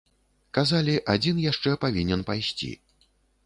Казалі, 0.57 0.95
адзін 1.13 1.43
яшчэ 1.51 1.77
павінен 1.87 2.27
пайсці. 2.33 2.75